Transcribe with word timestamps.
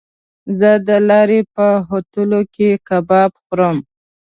زه 0.59 0.71
د 0.87 0.89
لارې 1.09 1.39
په 1.55 1.65
هوټلو 1.87 2.41
کې 2.55 2.69
کباب 2.87 3.31
خورم. 3.43 3.77